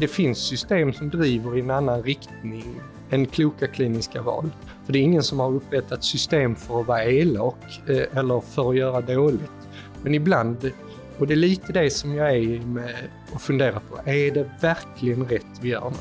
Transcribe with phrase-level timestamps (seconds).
[0.00, 4.50] det finns system som driver i en annan riktning än kloka kliniska val.
[4.86, 8.70] För det är ingen som har upprättat system för att vara elak eh, eller för
[8.70, 9.68] att göra dåligt.
[10.02, 10.70] Men ibland,
[11.18, 12.94] och det är lite det som jag är med
[13.32, 15.96] och funderar på, är det verkligen rätt vi gör nu?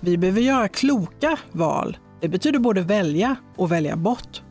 [0.00, 1.96] Vi behöver göra kloka val.
[2.20, 4.42] Det betyder både välja och välja bort.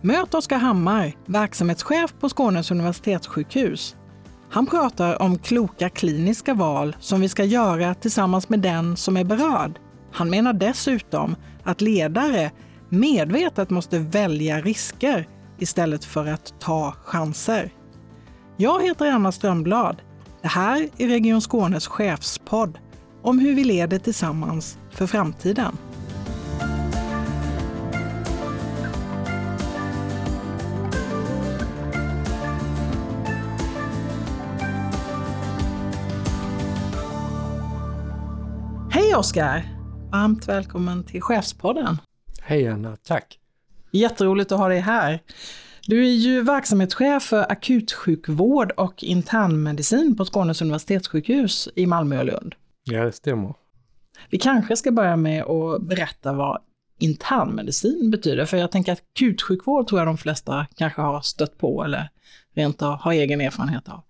[0.00, 3.96] Möt Oskar Hammar, verksamhetschef på Skånes universitetssjukhus.
[4.54, 9.24] Han pratar om kloka kliniska val som vi ska göra tillsammans med den som är
[9.24, 9.78] berörd.
[10.12, 12.50] Han menar dessutom att ledare
[12.88, 17.72] medvetet måste välja risker istället för att ta chanser.
[18.56, 20.02] Jag heter Anna Strömblad.
[20.42, 22.78] Det här är Region Skånes chefspodd
[23.22, 25.76] om hur vi leder tillsammans för framtiden.
[39.14, 39.64] Hej Oskar!
[40.12, 41.96] Varmt välkommen till Chefspodden.
[42.42, 43.38] Hej Anna, tack!
[43.90, 45.22] Jätteroligt att ha dig här.
[45.86, 52.54] Du är ju verksamhetschef för akutsjukvård och internmedicin på Skånes universitetssjukhus i Malmö och Lund.
[52.84, 53.54] Ja, det stämmer.
[54.30, 56.60] Vi kanske ska börja med att berätta vad
[56.98, 61.84] internmedicin betyder, för jag tänker att akutsjukvård tror jag de flesta kanske har stött på
[61.84, 62.08] eller
[62.54, 64.02] rent av har egen erfarenhet av.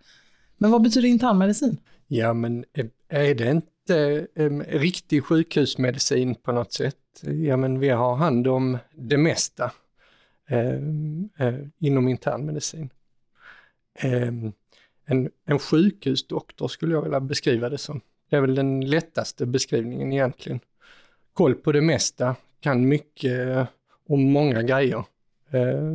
[0.58, 1.80] Men vad betyder internmedicin?
[2.06, 2.64] Ja, men
[3.08, 6.96] är det inte um, riktig sjukhusmedicin på något sätt?
[7.22, 9.72] Ja, men vi har hand om det mesta
[10.50, 12.90] um, uh, inom internmedicin.
[14.04, 14.52] Um,
[15.04, 18.00] en, en sjukhusdoktor skulle jag vilja beskriva det som.
[18.30, 20.60] Det är väl den lättaste beskrivningen egentligen.
[21.32, 23.68] Koll på det mesta, kan mycket
[24.08, 25.04] om många grejer.
[25.50, 25.92] Eh,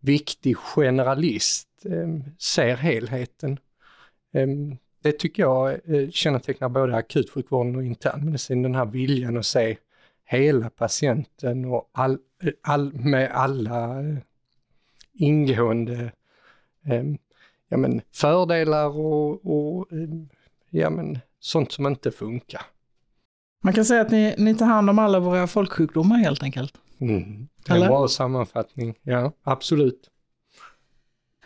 [0.00, 3.58] viktig generalist, eh, ser helheten.
[4.32, 4.48] Eh,
[5.02, 9.76] det tycker jag eh, kännetecknar både akutsjukvården och internmedicin, den här viljan att se
[10.24, 12.18] hela patienten och all,
[12.62, 14.16] all, med alla eh,
[15.12, 16.12] ingående
[16.84, 17.04] eh,
[17.68, 20.08] ja, men fördelar och, och eh,
[20.70, 22.62] ja, men sånt som inte funkar.
[23.64, 26.74] Man kan säga att ni, ni tar hand om alla våra folksjukdomar helt enkelt.
[26.98, 27.48] Mm.
[27.66, 30.10] Det är en bra sammanfattning, ja absolut.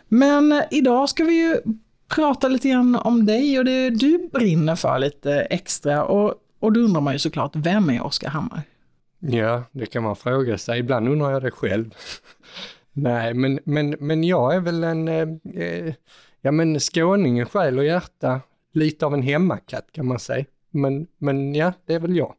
[0.07, 1.61] Men idag ska vi ju
[2.07, 6.03] prata lite grann om dig och det du brinner för lite extra.
[6.05, 8.61] Och, och då undrar man ju såklart, vem är Oskar Hammar?
[9.19, 10.79] Ja, det kan man fråga sig.
[10.79, 11.93] Ibland undrar jag det själv.
[12.93, 15.27] Nej, men, men, men jag är väl en eh,
[15.63, 15.93] eh
[16.41, 18.41] ja, men skåning i själ och hjärta
[18.73, 20.45] lite av en hemmakatt kan man säga.
[20.69, 22.33] Men, men ja, det är väl jag.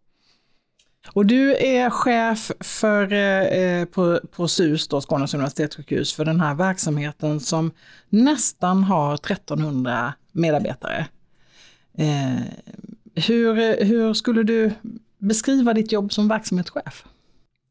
[1.15, 6.55] Och du är chef för, eh, på, på SUS, då, Skånes universitetssjukhus, för den här
[6.55, 7.71] verksamheten som
[8.09, 11.07] nästan har 1300 medarbetare.
[11.99, 12.41] Eh,
[13.15, 14.73] hur, hur skulle du
[15.19, 17.05] beskriva ditt jobb som verksamhetschef?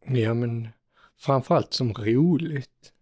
[0.08, 0.68] Ja, men
[1.20, 2.94] framförallt som roligt.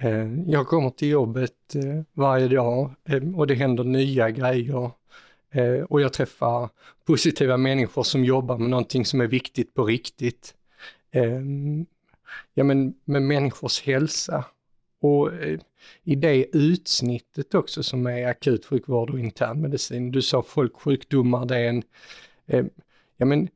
[0.00, 4.90] Eh, jag kommer till jobbet eh, varje dag eh, och det händer nya grejer.
[5.50, 6.68] Eh, och jag träffar
[7.04, 10.54] positiva människor som jobbar med någonting som är viktigt på riktigt.
[11.10, 11.86] Ehm,
[12.54, 14.44] ja men med människors hälsa.
[15.00, 15.60] Och eh,
[16.02, 20.10] i det utsnittet också som är akutsjukvård och internmedicin.
[20.10, 21.82] Du sa folksjukdomar, det är en,
[22.46, 22.64] eh,
[23.16, 23.48] ja men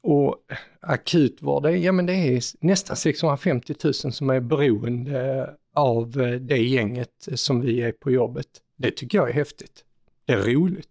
[0.00, 0.36] och
[0.80, 7.60] akutvård, ja men det är nästan 650 000 som är beroende av det gänget som
[7.60, 8.46] vi är på jobbet.
[8.76, 9.84] Det tycker jag är häftigt.
[10.26, 10.88] Det är roligt.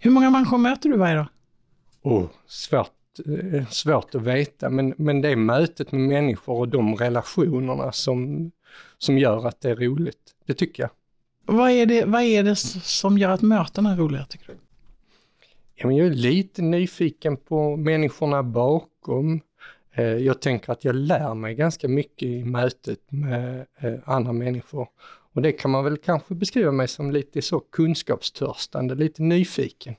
[0.00, 1.26] Hur många människor möter du varje dag?
[2.02, 2.90] Oh, svårt,
[3.26, 8.50] eh, svårt att veta, men, men det är mötet med människor och de relationerna som,
[8.98, 10.34] som gör att det är roligt.
[10.46, 10.90] Det tycker jag.
[11.56, 14.54] Vad är det, vad är det som gör att mötena är roliga, tycker du?
[15.74, 19.40] Ja, jag är lite nyfiken på människorna bakom.
[19.94, 24.88] Eh, jag tänker att jag lär mig ganska mycket i mötet med eh, andra människor.
[25.38, 29.94] Och det kan man väl kanske beskriva mig som lite så kunskapstörstande, lite nyfiken.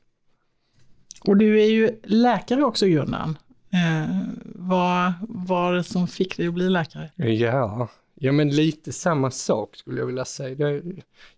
[1.27, 3.37] Och du är ju läkare också i grunden.
[3.73, 7.11] Eh, vad var det som fick dig att bli läkare?
[7.15, 10.55] Ja, ja men lite samma sak skulle jag vilja säga.
[10.55, 10.83] Det,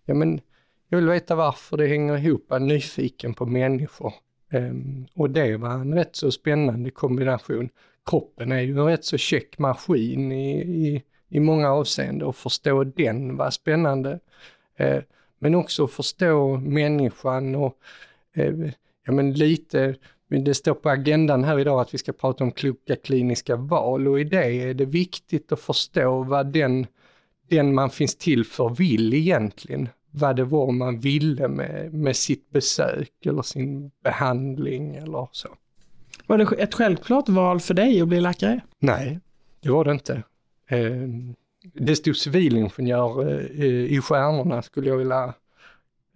[0.04, 0.40] ja, men
[0.88, 4.14] jag vill veta varför det hänger ihop, jag är nyfiken på människor.
[4.52, 7.68] Um, och det var en rätt så spännande kombination.
[8.06, 12.84] Kroppen är ju en rätt så check maskin i, i, i många avseenden och förstå
[12.84, 14.18] den var spännande.
[14.80, 15.00] Uh,
[15.38, 17.78] men också förstå människan och
[18.38, 18.70] uh,
[19.06, 19.94] ja men lite,
[20.28, 24.20] det står på agendan här idag att vi ska prata om kloka kliniska val och
[24.20, 26.86] i det är det viktigt att förstå vad den,
[27.48, 29.88] den man finns till för vill egentligen.
[30.10, 35.48] vad det var man ville med, med sitt besök eller sin behandling eller så.
[36.26, 38.60] Var det ett självklart val för dig att bli läkare?
[38.78, 39.20] Nej,
[39.62, 40.22] det var det inte.
[40.72, 41.08] Eh,
[41.74, 43.28] det stod civilingenjör
[43.60, 45.34] eh, i stjärnorna skulle jag vilja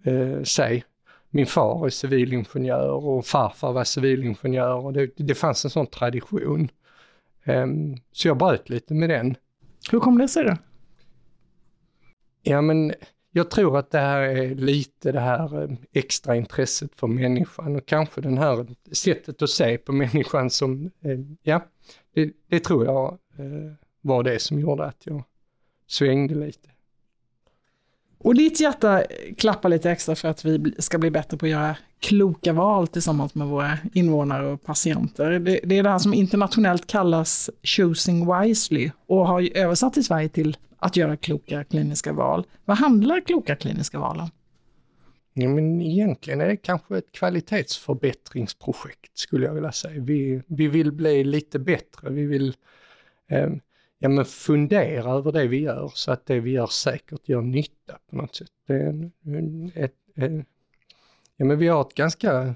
[0.03, 0.83] eh, säga.
[1.29, 6.69] Min far är civilingenjör och farfar var civilingenjör och det, det fanns en sån tradition.
[8.11, 9.35] Så jag bröt lite med den.
[9.91, 10.57] Hur kom det sig då?
[12.41, 12.93] Ja men
[13.31, 18.21] jag tror att det här är lite det här extra intresset för människan och kanske
[18.21, 20.91] det här sättet att se på människan som,
[21.43, 21.65] ja,
[22.13, 23.17] det, det tror jag
[24.01, 25.23] var det som gjorde att jag
[25.87, 26.69] svängde lite.
[28.17, 29.03] Och ditt hjärta
[29.37, 33.35] klappar lite extra för att vi ska bli bättre på att göra kloka val tillsammans
[33.35, 35.31] med våra invånare och patienter.
[35.31, 40.29] Det, det är det här som internationellt kallas choosing wisely och har översatt i Sverige
[40.29, 42.45] till att göra kloka kliniska val.
[42.65, 44.29] Vad handlar kloka kliniska val om?
[45.33, 50.01] Ja, men egentligen är det kanske ett kvalitetsförbättringsprojekt skulle jag vilja säga.
[50.01, 52.09] Vi, vi vill bli lite bättre.
[52.09, 52.55] Vi vill
[53.29, 53.49] eh,
[53.99, 57.97] ja, men fundera över det vi gör så att det vi gör säkert gör nytta
[58.09, 58.51] på något sätt.
[58.67, 60.45] Det är en, ett, en,
[61.37, 62.55] ja, men vi har ett ganska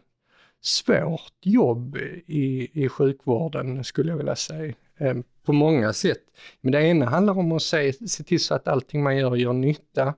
[0.62, 4.74] svårt jobb i, i sjukvården skulle jag vilja säga.
[4.98, 6.24] Eh, på många sätt.
[6.62, 9.54] Men det ena handlar om att se, se till så att allting man gör gör
[9.54, 10.14] nytta.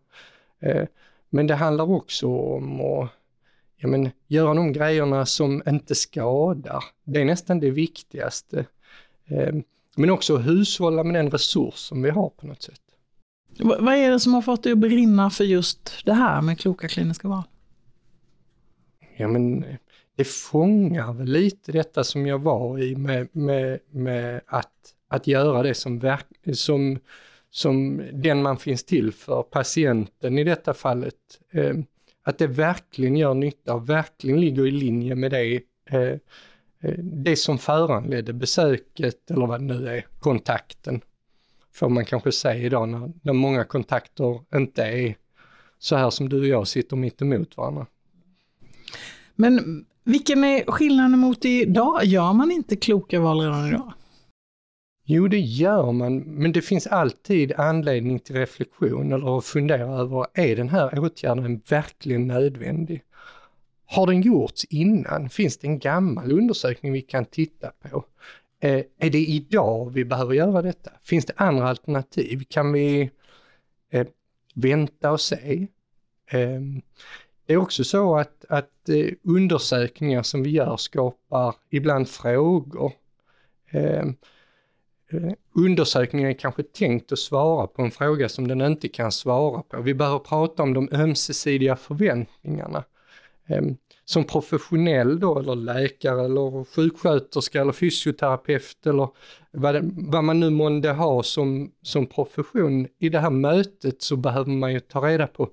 [0.60, 0.88] Eh,
[1.30, 3.10] men det handlar också om att
[3.78, 6.84] ja, men, göra de grejerna som inte skadar.
[7.04, 8.66] Det är nästan det viktigaste.
[9.96, 12.82] Men också hushålla med den resurs som vi har på något sätt.
[13.60, 16.88] Vad är det som har fått dig att brinna för just det här med kloka
[16.88, 17.44] kliniska val?
[19.18, 19.66] Ja men
[20.16, 25.64] det fångar väl lite detta som jag var i med, med, med att, att göra
[25.64, 27.00] det som, verk, som,
[27.50, 31.16] som den man finns till för, patienten i detta fallet.
[31.52, 31.76] Eh,
[32.24, 36.18] att det verkligen gör nytta och verkligen ligger i linje med det Eh,
[36.98, 41.02] det som föranledde besöket eller vad det nu är, kontakten.
[41.74, 45.16] Får man kanske säga idag när, när många kontakter inte är
[45.80, 47.86] så här som du och jag sitter mitt emot varandra.
[49.36, 52.06] Men vilken är skillnaden mot idag?
[52.06, 53.94] Gör man inte kloka val redan idag?
[55.06, 60.26] Jo, det gör man, men det finns alltid anledning till reflektion eller att fundera över,
[60.34, 63.04] är den här åtgärden verkligen nödvändig?
[63.94, 65.30] Har den gjorts innan?
[65.30, 68.06] Finns det en gammal undersökning vi kan titta på?
[68.60, 70.92] Eh, är det idag vi behöver göra detta?
[71.04, 72.44] Finns det andra alternativ?
[72.50, 73.12] Kan vi
[73.90, 74.08] eh,
[74.56, 75.68] vänta och se?
[76.32, 76.62] Eh,
[77.46, 82.94] det är också så att, att eh, undersökningar som vi gör skapar ibland frågor.
[83.70, 84.16] Ehm,
[85.12, 89.62] eh, undersökningen är kanske tänkt att svara på en fråga som den inte kan svara
[89.62, 89.82] på.
[89.82, 92.84] Vi behöver prata om de ömsesidiga förväntningarna.
[93.48, 99.10] Ehm, som professionell då, eller läkare eller sjuksköterska eller fysioterapeut eller
[99.52, 104.16] vad, det, vad man nu månde ha som, som profession i det här mötet så
[104.16, 105.50] behöver man ju ta reda på,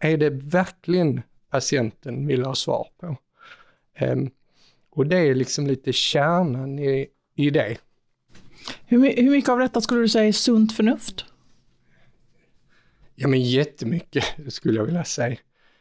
[0.00, 3.16] är det verkligen patienten vill ha svar på?
[4.00, 4.30] Um,
[4.90, 7.06] och det är liksom lite kärnan i,
[7.36, 7.76] i det.
[8.86, 11.24] Hur, hur mycket av detta skulle du säga är sunt förnuft?
[13.14, 15.36] Ja men jättemycket skulle jag vilja säga.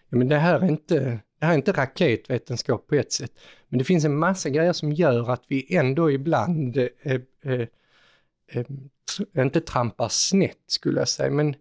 [0.10, 3.32] Ja, men det här är inte det här är inte raketvetenskap på ett sätt,
[3.70, 6.88] men det finns en massa grejer som gör att vi ändå ibland eh,
[7.42, 7.68] eh,
[8.48, 8.66] eh,
[9.38, 11.56] inte trampar snett skulle jag säga, men,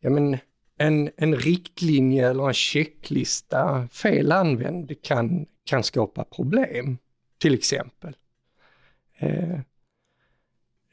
[0.00, 0.38] ja, men
[0.78, 6.98] en, en riktlinje eller en checklista fel använd kan, kan skapa problem,
[7.38, 8.16] till exempel.
[9.18, 9.60] Eh, eh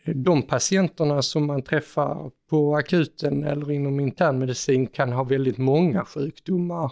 [0.05, 6.91] de patienterna som man träffar på akuten eller inom internmedicin kan ha väldigt många sjukdomar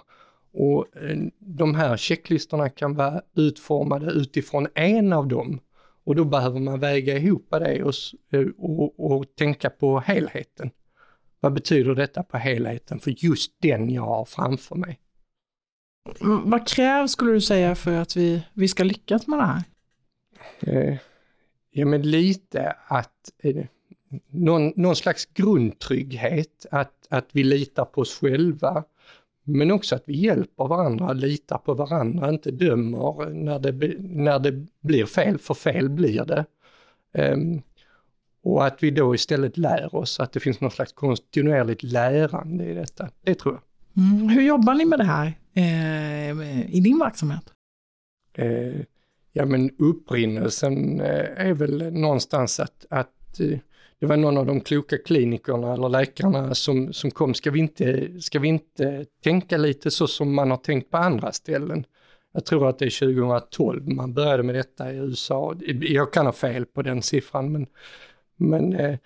[0.54, 5.60] och eh, de här checklistorna kan vara utformade utifrån en av dem.
[6.04, 7.94] Och då behöver man väga ihop det och,
[8.32, 10.72] eh, och, och tänka på helheten.
[11.40, 15.00] Vad betyder detta på helheten för just den jag har framför mig?
[16.44, 19.64] Vad krävs skulle du säga för att vi, vi ska lyckas med det här?
[20.60, 20.98] Eh,
[21.72, 23.66] ja men lite att eh,
[24.30, 28.84] någon, någon slags grundtrygghet, att, att vi litar på oss själva,
[29.58, 34.66] men också att vi hjälper varandra, litar på varandra, inte dömer när det, när det
[34.82, 36.46] blir fel, för fel blir det.
[37.34, 37.62] Um,
[38.44, 42.74] och att vi då istället lär oss, att det finns någon slags kontinuerligt lärande i
[42.74, 43.10] detta.
[43.22, 43.64] Det tror jag.
[44.04, 44.30] Mm.
[44.30, 47.44] Hur jobbar ni med det här eh, i din verksamhet?
[48.34, 48.82] Eh,
[49.34, 53.60] ja men upprinnelsen eh, är väl någonstans att, att eh,
[54.02, 58.10] det var någon av de kloka klinikerna eller läkarna som, som kom, ska vi, inte,
[58.22, 61.86] ska vi inte tänka lite så som man har tänkt på andra ställen?
[62.34, 65.56] Jag tror att det är 2012 man började med detta i USA.
[65.82, 67.68] Jag kan ha fel på den siffran men,
[68.36, 68.98] men eh,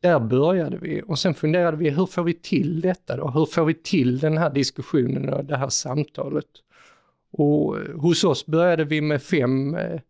[0.00, 3.28] där började vi och sen funderade vi, hur får vi till detta då?
[3.28, 6.48] Hur får vi till den här diskussionen och det här samtalet?
[7.32, 10.00] Och eh, hos oss började vi med fem eh,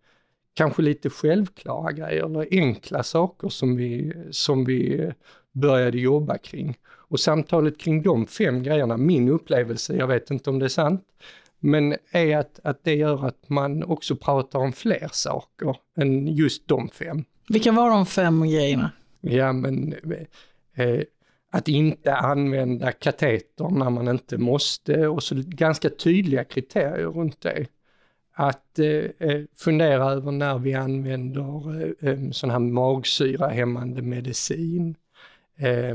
[0.54, 5.12] kanske lite självklara grejer eller enkla saker som vi, som vi
[5.52, 6.78] började jobba kring.
[6.86, 11.04] Och samtalet kring de fem grejerna, min upplevelse, jag vet inte om det är sant,
[11.58, 16.68] men är att, att det gör att man också pratar om fler saker än just
[16.68, 17.24] de fem.
[17.48, 18.90] Vilka var de fem grejerna?
[19.20, 19.94] Ja men
[20.74, 21.00] eh,
[21.52, 27.66] att inte använda kateter när man inte måste och så ganska tydliga kriterier runt det.
[28.36, 34.96] Att eh, eh, fundera över när vi använder eh, eh sån här magsyrahämmande medicin.
[35.56, 35.94] Eh,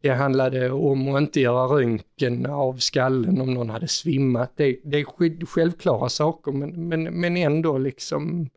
[0.00, 4.52] det handlade om att inte göra röntgen av skallen om någon hade svimmat.
[4.56, 8.50] Det, det är självklara saker men, men, men ändå liksom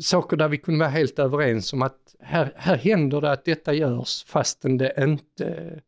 [0.00, 3.74] saker där vi kunde vara helt överens om att här, här händer det att detta
[3.74, 5.80] görs fastän det inte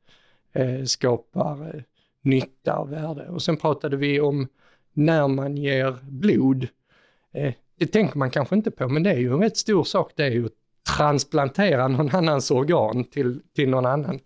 [0.52, 1.82] eh, skapar eh,
[2.22, 3.28] nytta och värde.
[3.28, 4.48] Och sen pratade vi om
[4.94, 6.68] när man ger blod.
[7.32, 10.12] Eh, det tänker man kanske inte på men det är ju en rätt stor sak
[10.16, 10.52] det är ju att
[10.96, 14.20] transplantera någon annans organ till, till någon annan.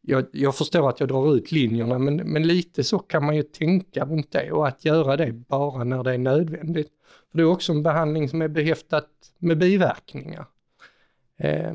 [0.00, 3.42] Jag, jag förstår att jag drar ut linjerna men, men lite så kan man ju
[3.42, 6.90] tänka runt det och att göra det bara när det är nödvändigt.
[7.30, 10.46] För det är också en behandling som är behäftat med biverkningar.
[11.38, 11.74] Eh,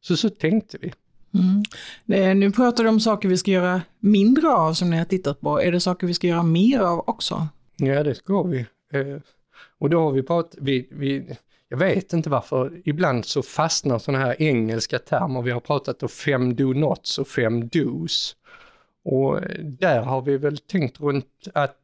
[0.00, 0.92] så så tänkte vi.
[1.38, 2.30] Mm.
[2.30, 5.40] Eh, nu pratar du om saker vi ska göra mindre av som ni har tittat
[5.40, 5.62] på.
[5.62, 7.48] Är det saker vi ska göra mer av också?
[7.76, 8.58] Ja, det ska vi.
[8.92, 9.16] Eh,
[9.78, 11.36] och då har vi pratat, vi, vi,
[11.68, 15.42] jag vet inte varför, ibland så fastnar sådana här engelska termer.
[15.42, 18.36] Vi har pratat om fem do nots och fem dos.
[19.04, 21.76] Och där har vi väl tänkt runt att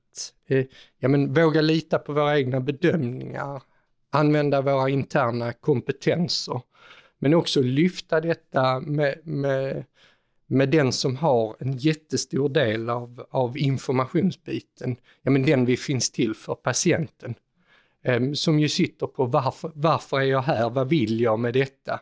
[0.49, 0.64] eh,
[0.99, 3.62] ja, men våga lita på våra egna bedömningar,
[4.11, 6.61] använda våra interna kompetenser,
[7.23, 9.85] men också lyfta detta med, med,
[10.47, 16.11] med den som har en jättestor del av, av informationsbiten, ja men den vi finns
[16.11, 17.35] till för, patienten.
[18.05, 22.00] Ehm, som ju sitter på varför, varför är jag här, vad vill jag med detta?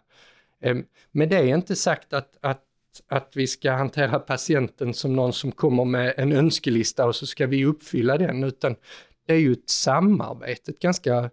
[0.64, 2.64] Um, men det är inte sagt att, att
[3.08, 7.46] att vi ska hantera patienten som någon som kommer med en önskelista och så ska
[7.46, 8.76] vi uppfylla den, utan
[9.26, 11.30] det är ju ett samarbete, ett ganska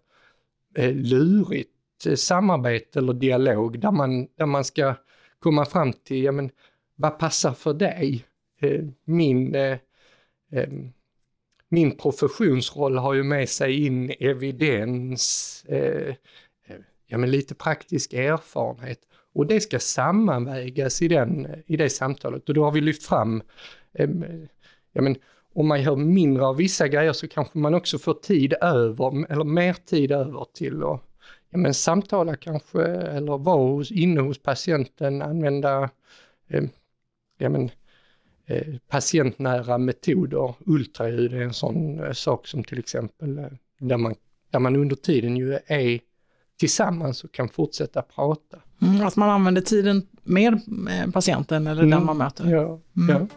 [0.75, 4.95] eh, lurigt Eh, samarbete eller dialog där man, där man ska
[5.39, 6.49] komma fram till, ja men
[6.95, 8.25] vad passar för dig?
[8.61, 9.77] Eh, min, eh,
[11.69, 15.65] min professionsroll har ju med sig in evidens,
[17.07, 18.99] ja men lite praktisk erfarenhet.
[19.33, 23.41] Och det ska sammanvägas i, den, i det samtalet och då har vi lyft fram,
[24.91, 25.15] ja men
[25.53, 29.43] om man gör mindre av vissa grejer så kanske man också får tid över, eller
[29.43, 31.01] mer tid över till att
[31.49, 35.89] ja, men samtala kanske, eller vara hos, inne hos patienten, använda
[36.47, 36.63] eh,
[37.37, 37.69] ja, men,
[38.45, 40.53] eh, patientnära metoder.
[40.65, 43.45] Ultraljud är en sån eh, sak som till exempel eh,
[43.79, 44.15] där man,
[44.51, 45.99] där man under tiden ju är
[46.59, 48.57] tillsammans och kan fortsätta prata.
[48.81, 50.61] Mm, att man använder tiden med
[51.13, 51.91] patienten eller mm.
[51.91, 52.49] den man möter.
[52.49, 53.09] Ja, mm.
[53.09, 53.27] ja.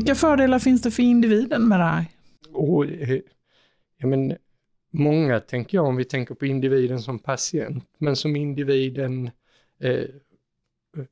[0.00, 2.04] Vilka fördelar finns det för individen med det här?
[2.52, 3.20] Och, eh,
[3.96, 4.36] ja, men,
[4.90, 9.30] många tänker jag om vi tänker på individen som patient, men som individen
[9.80, 10.04] eh,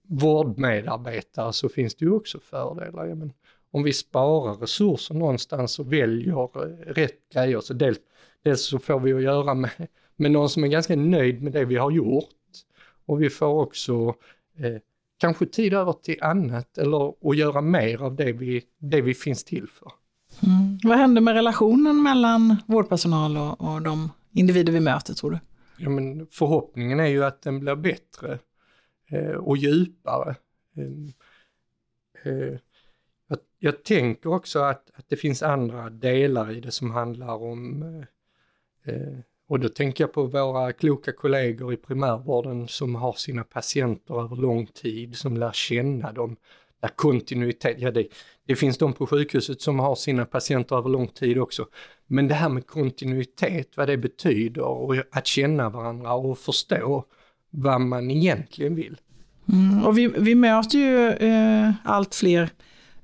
[0.03, 3.07] vårdmedarbetare så finns det ju också fördelar.
[3.07, 3.33] Ja, men
[3.71, 7.99] om vi sparar resurser någonstans och väljer eh, rätt grejer så dels,
[8.43, 9.71] dels så får vi att göra med,
[10.17, 12.29] med någon som är ganska nöjd med det vi har gjort
[13.07, 14.15] och vi får också
[14.59, 14.77] eh,
[15.19, 19.45] kanske tid över till annat eller att göra mer av det vi, det vi finns
[19.45, 19.93] till för.
[20.43, 20.79] Mm.
[20.85, 25.39] Vad händer med relationen mellan vårdpersonal och, och de individer vi möter tror du?
[25.79, 28.39] Ja, men förhoppningen är ju att den blir bättre
[29.11, 30.37] eh, och djupare.
[30.77, 32.59] Eh, eh,
[33.29, 37.83] jag, jag, tänker också att, att det finns andra delar i det som handlar om
[37.83, 43.45] eh, eh, och då tänker jag på våra kloka kollegor i primärvården som har sina
[43.45, 46.37] patienter över lång tid, som lär känna dem.
[46.81, 48.07] Där kontinuitet, ja det,
[48.47, 51.67] det finns de på sjukhuset som har sina patienter över lång tid också.
[52.07, 57.05] Men det här med kontinuitet, vad det betyder och att känna varandra och förstå
[57.51, 58.97] vad man egentligen vill.
[59.53, 62.51] Mm, och vi, vi möter ju eh, allt fler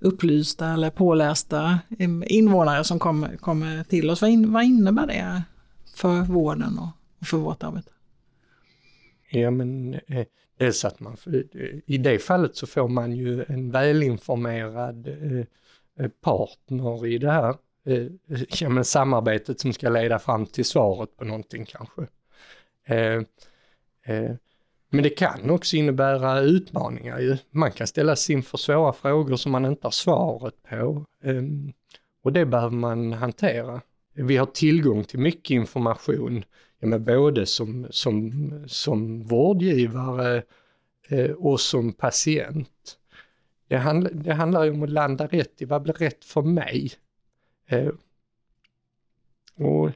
[0.00, 4.22] upplysta eller pålästa eh, invånare som kommer, kommer till oss.
[4.22, 5.42] Vad, in, vad innebär det
[5.94, 7.90] för vården och för vårt arbete?
[9.30, 10.26] Ja men eh,
[10.58, 11.16] det är så att man,
[11.86, 18.06] i det fallet så får man ju en välinformerad eh, partner i det här eh,
[18.60, 22.06] ja, men samarbetet som ska leda fram till svaret på någonting kanske.
[24.94, 27.36] Men det kan också innebära utmaningar ju.
[27.50, 31.04] Man kan ställas inför svåra frågor som man inte har svaret på.
[31.22, 31.72] Ehm,
[32.22, 33.80] och det behöver man hantera.
[34.14, 36.44] Vi har tillgång till mycket information,
[36.78, 40.42] ja, men både som, som, som vårdgivare
[41.08, 42.98] eh, och som patient.
[43.68, 46.92] Det, handl det handlar ju om att landa rätt i vad blir rätt för mig.
[47.66, 47.90] Eh,
[49.54, 49.90] och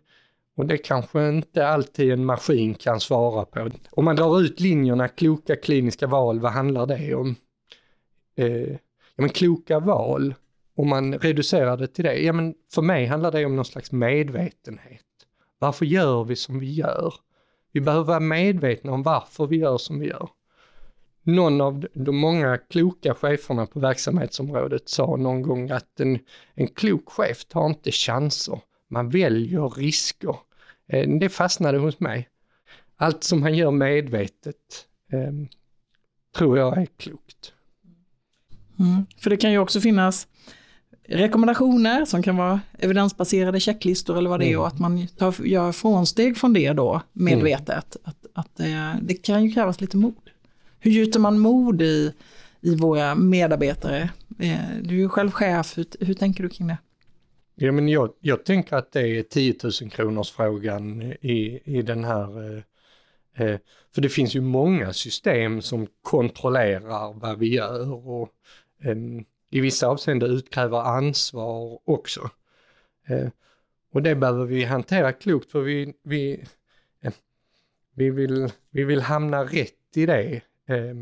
[0.58, 3.70] och det kanske inte alltid en maskin kan svara på.
[3.90, 7.36] Om man drar ut linjerna kloka kliniska val, vad handlar det om?
[8.36, 8.78] Eh, ja
[9.16, 10.34] men kloka val,
[10.78, 13.92] om man reducerar det till det, ja men för mig handlar det om någon slags
[13.92, 15.02] medvetenhet.
[15.58, 17.14] Varför gör vi som vi gör?
[17.72, 20.28] Vi behöver vara medvetna om varför vi gör som vi gör.
[21.22, 26.18] Någon av de många kloka cheferna på verksamhetsområdet sa någon gång att en,
[26.54, 30.36] en klok chef tar inte chanser, man väljer risker.
[30.88, 32.28] Eh, det fastnade hos mig.
[32.96, 35.32] Allt som han gör medvetet eh,
[36.36, 37.52] tror jag är klokt.
[38.78, 39.06] Mm.
[39.18, 40.28] För det kan ju också finnas
[41.08, 44.60] rekommendationer som kan vara evidensbaserade checklistor eller vad det är mm.
[44.60, 47.96] och att man tar, gör frånsteg från det då medvetet.
[47.96, 48.04] Mm.
[48.04, 50.30] Att, att det, det, kan ju krävas lite mod.
[50.80, 52.12] Hur gjuter man mod i,
[52.60, 54.10] i våra medarbetare?
[54.38, 56.78] Eh, du är ju själv chef, hur, hur tänker du kring det?
[57.54, 62.04] Ja, men jag, jag tänker att det är 10 000 kronors frågan i, i den
[62.04, 62.62] här eh,
[63.46, 63.58] eh,
[63.94, 68.28] för det finns ju många system som kontrollerar vad vi gör och
[68.84, 68.96] eh,
[69.50, 72.30] i vissa avseenden utkräver ansvar också.
[73.06, 73.28] Eh,
[73.92, 76.44] och det behöver vi hantera klokt för vi, vi,
[77.00, 77.12] eh,
[77.94, 80.40] vi, vill, vi vill hamna rätt i det.
[80.66, 80.94] Eh,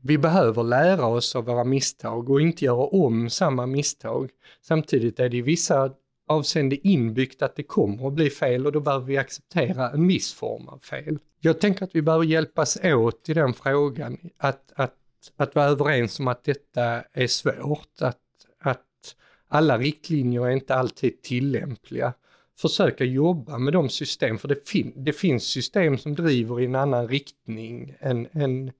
[0.00, 4.30] vi behöver lära oss av våra misstag och inte göra om samma misstag.
[4.62, 5.90] Samtidigt är det i vissa
[6.26, 10.34] avseende inbyggt att det kommer att bli fel och då behöver vi acceptera en viss
[10.34, 11.18] form av fel.
[11.40, 14.94] Jag tänker att vi behöver hjälpas åt i den frågan, att, att,
[15.36, 18.18] att vara överens om att detta är svårt, att,
[18.60, 19.16] att
[19.48, 22.12] alla riktlinjer är inte alltid tillämpliga.
[22.58, 26.74] Försöka jobba med de system, för det, fin det finns system som driver i en
[26.74, 28.72] annan riktning än, än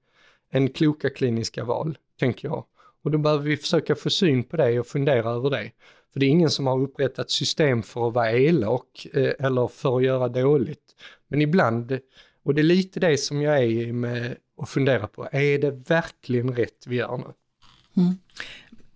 [0.55, 2.65] än kloka kliniska val, tänker jag.
[3.03, 5.71] Och då behöver vi försöka få syn på det och fundera över det.
[6.13, 9.97] För det är ingen som har upprättat system för att vara elak eh, eller för
[9.97, 10.95] att göra dåligt.
[11.29, 11.99] Men ibland,
[12.43, 16.55] och det är lite det som jag är med att fundera på, är det verkligen
[16.55, 17.25] rätt vi gör nu?
[18.03, 18.15] Mm.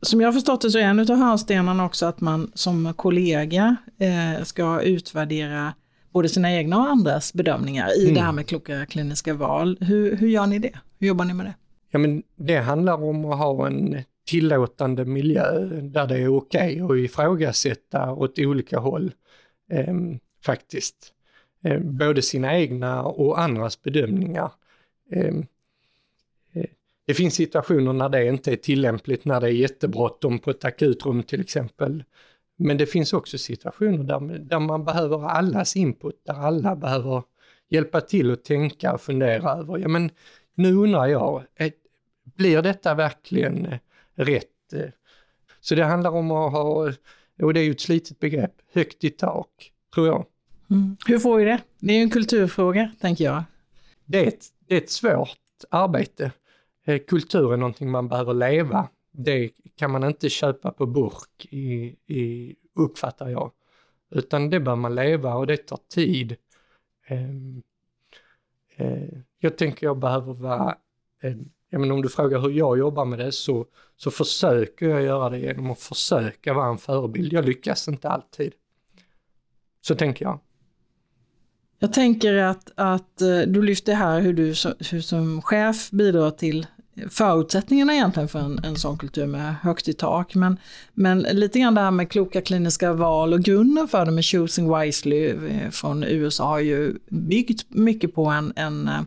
[0.03, 3.77] Som jag har förstått det så är en av hörnstenarna också att man som kollega
[3.99, 5.75] eh, ska utvärdera
[6.13, 8.15] både sina egna och andras bedömningar i mm.
[8.15, 9.79] det här med kloka kliniska val.
[9.81, 10.79] Hur, hur gör ni det?
[10.99, 11.55] Hur jobbar ni med det?
[11.91, 17.05] Ja, men det handlar om att ha en tillåtande miljö där det är okej okay
[17.05, 19.13] att ifrågasätta åt olika håll
[19.71, 19.95] eh,
[20.45, 21.13] faktiskt.
[21.65, 24.53] Eh, både sina egna och andras bedömningar.
[25.11, 25.47] Ehm,
[26.53, 26.65] eh,
[27.07, 31.23] det finns situationer när det inte är tillämpligt, när det är jättebråttom på ett akutrum
[31.23, 32.05] till exempel.
[32.57, 37.23] Men det finns också situationer där, där man behöver allas input, där alla behöver
[37.69, 40.11] hjälpa till att tänka och fundera över, ja men
[40.55, 41.43] nu undrar jag,
[42.37, 43.79] blir detta verkligen eh,
[44.15, 44.73] rätt?
[44.73, 44.91] Eh?
[45.61, 46.93] Så det handlar om att ha,
[47.43, 50.27] och det är ju ett slitet begrepp, högt i tak, tror jag.
[50.71, 50.97] Mm.
[51.07, 51.61] Hur får vi det?
[51.79, 53.43] Det är ju en kulturfråga, tänker jag.
[54.05, 55.39] Det är ett, det är ett svårt
[55.71, 56.33] arbete.
[56.85, 58.89] Eh, kultur är någonting man behöver leva.
[59.11, 63.53] Det kan man inte köpa på burk, i, i, uppfattar jag.
[64.11, 66.37] Utan det bör man leva och det tar tid.
[67.07, 67.63] Ehm,
[68.77, 70.79] eh, jag tänker jag behöver vara,
[71.23, 75.03] ehm, ja, men om du frågar hur jag jobbar med det så, så försöker jag
[75.03, 77.33] göra det genom att försöka vara en förebild.
[77.33, 78.53] Jag lyckas inte alltid.
[79.81, 80.39] Så tänker jag.
[81.79, 84.55] Jag tänker att, att eh, du lyfter här hur du
[84.91, 86.67] hur som chef bidrar till
[87.11, 90.35] förutsättningarna egentligen för en, en sån kultur med högt i tak.
[90.35, 90.59] Men,
[90.95, 94.79] men lite grann det här med kloka kliniska val och grunden för det med Choosing
[94.79, 99.01] Wisely eh, från USA har ju byggt mycket på en, en, eh,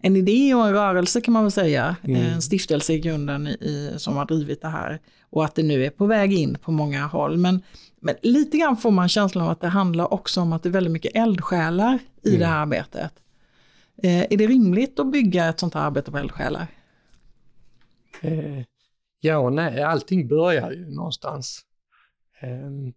[0.00, 1.96] en idé och en rörelse kan man väl säga.
[2.02, 2.22] Mm.
[2.22, 5.00] En stiftelse i grunden i, som har drivit det här.
[5.30, 7.36] Och att det nu är på väg in på många håll.
[7.36, 7.62] Men,
[8.06, 10.72] men lite grann får man känslan av att det handlar också om att det är
[10.72, 12.40] väldigt mycket eldsjälar i mm.
[12.40, 13.12] det här arbetet.
[14.02, 16.66] Eh, är det rimligt att bygga ett sånt här arbete på eldsjälar?
[18.20, 18.64] Eh,
[19.20, 21.62] Ja och nej, allting börjar ju någonstans.
[22.42, 22.92] Um,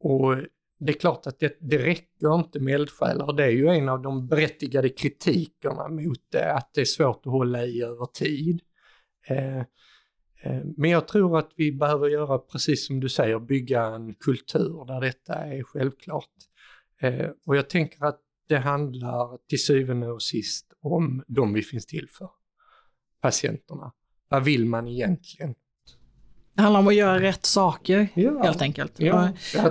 [0.00, 0.36] och
[0.78, 3.32] det är klart att det, det räcker inte med eldsjälar.
[3.32, 7.32] Det är ju en av de berättigade kritikerna mot det, att det är svårt att
[7.32, 8.60] hålla i över tid.
[10.42, 14.84] Eh, men jag tror att vi behöver göra precis som du säger, bygga en kultur
[14.86, 16.30] där detta är självklart.
[17.00, 21.86] Eh, och jag tänker att det handlar till syvende och sist om de vi finns
[21.86, 22.30] till för,
[23.20, 23.92] patienterna.
[24.28, 25.54] Vad vill man egentligen?
[26.54, 28.42] Det handlar om att göra rätt saker ja.
[28.42, 28.92] helt enkelt.
[28.96, 29.28] Ja,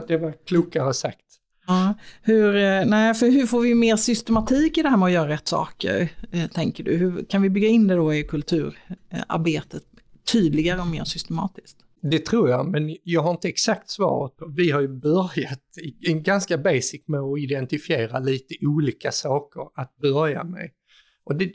[0.08, 1.26] det var klokare sagt.
[1.68, 1.94] Ja.
[2.22, 5.30] Hur, eh, nej, för hur får vi mer systematik i det här med att göra
[5.30, 6.10] rätt saker,
[6.54, 6.98] tänker du?
[6.98, 9.84] Hur kan vi bygga in det då i kulturarbetet
[10.32, 11.78] tydligare och mer systematiskt?
[12.02, 14.34] Det tror jag, men jag har inte exakt svaret.
[14.56, 15.64] Vi har ju börjat
[16.08, 20.70] en ganska basic med att identifiera lite olika saker att börja med.
[21.24, 21.54] Och det,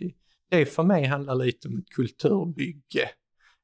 [0.50, 3.10] det för mig handlar lite om ett kulturbygge.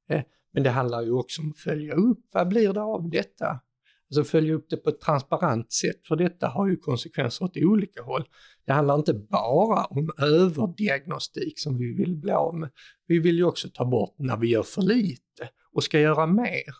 [0.09, 3.61] Eh, men det handlar ju också om att följa upp, vad blir det av detta?
[4.11, 8.03] Alltså följa upp det på ett transparent sätt, för detta har ju konsekvenser åt olika
[8.03, 8.25] håll.
[8.67, 12.71] Det handlar inte bara om överdiagnostik som vi vill bli av med.
[13.07, 16.75] Vi vill ju också ta bort när vi gör för lite och ska göra mer.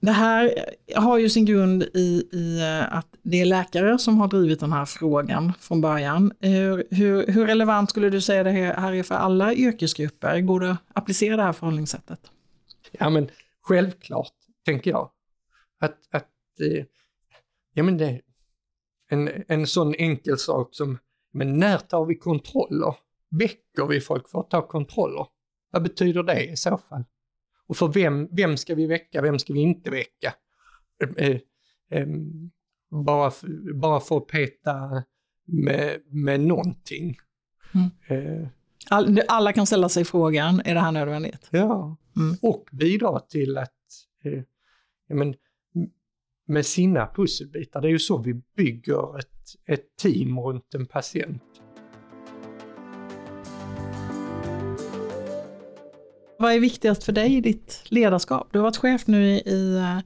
[0.00, 0.54] Det här
[0.96, 4.84] har ju sin grund i, i att det är läkare som har drivit den här
[4.84, 6.32] frågan från början.
[6.40, 10.40] Hur, hur, hur relevant skulle du säga det här är för alla yrkesgrupper?
[10.40, 12.20] Går det att applicera det här förhållningssättet?
[12.92, 13.28] Ja men
[13.62, 14.32] självklart,
[14.64, 15.10] tänker jag.
[15.80, 16.28] Att, att
[16.60, 16.84] eh,
[17.74, 18.20] ja men det,
[19.08, 20.98] en, en sån enkel sak som,
[21.32, 22.96] men när tar vi kontroller?
[23.30, 25.26] Väcker vi folk för att ta kontroller?
[25.70, 27.04] Vad betyder det i så fall?
[27.66, 30.34] Och för vem, vem ska vi väcka, vem ska vi inte väcka?
[31.02, 31.40] Eh, eh,
[31.90, 32.06] eh
[32.90, 33.32] bara,
[33.74, 35.04] bara för att peta
[35.44, 37.16] med, med någonting.
[37.74, 37.90] Mm.
[38.08, 38.48] Eh,
[38.90, 41.48] All, alla kan ställa sig frågan, är det här nödvändigt?
[41.50, 42.36] Ja, mm.
[42.42, 43.70] och bidra till att
[44.24, 44.42] eh,
[45.08, 45.34] men,
[46.46, 47.80] med sina pusselbitar.
[47.80, 49.28] Det är ju så vi bygger ett,
[49.66, 51.42] ett team runt en patient.
[56.38, 58.48] Vad är viktigast för dig i ditt ledarskap?
[58.52, 60.00] Du har varit chef nu i, i uh,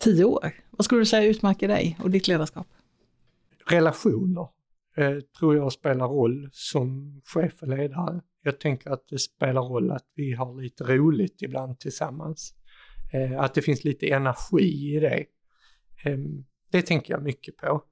[0.00, 0.52] tio år.
[0.70, 2.66] Vad skulle du säga utmärker dig och ditt ledarskap?
[3.66, 4.48] Relationer
[4.96, 8.20] eh, tror jag spelar roll som chef och ledare.
[8.42, 12.54] Jag tänker att det spelar roll att vi har lite roligt ibland tillsammans.
[13.12, 15.24] Eh, att det finns lite energi i det.
[16.04, 17.84] Ehm, det tänker jag mycket på.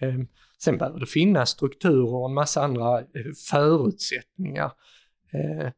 [0.00, 4.72] Ehm, sen behöver det finnas strukturer och en massa andra eh, förutsättningar.
[5.32, 5.70] Ehm,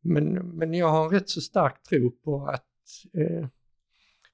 [0.00, 2.64] men, men jag har en rätt så stark tro på att
[3.14, 3.48] eh,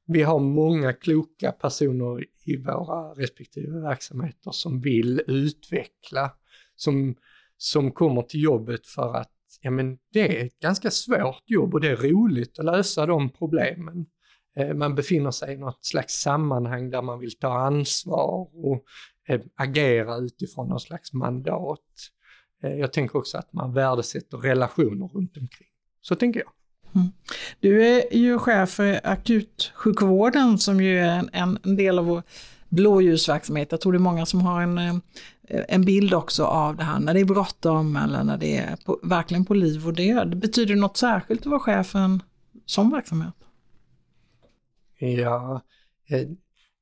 [0.06, 6.32] vi har många kloka personer i våra respektive verksamheter som vill utveckla,
[6.76, 7.16] som,
[7.56, 11.80] som kommer till jobbet för att ja, men det är ett ganska svårt jobb och
[11.80, 14.06] det är roligt att lösa de problemen.
[14.56, 18.84] Eh, man befinner sig i något slags sammanhang där man vill ta ansvar och
[19.28, 21.80] eh, agera utifrån någon slags mandat.
[22.62, 25.68] Eh, jag tänker också att man värdesätter relationer runt omkring.
[26.00, 26.50] Så tänker jag.
[26.94, 27.12] Mm.
[27.60, 32.22] Du är ju chef för akutsjukvården som ju är en, en del av vår
[32.68, 33.68] blåljusverksamhet.
[33.70, 35.02] Jag tror det är många som har en,
[35.48, 38.98] en bild också av det här när det är bråttom eller när det är på,
[39.02, 40.36] verkligen på liv och död.
[40.36, 42.22] Betyder det något särskilt att vara chef för en
[42.66, 43.34] sån verksamhet?
[45.10, 45.60] Ja,
[46.08, 46.28] eh,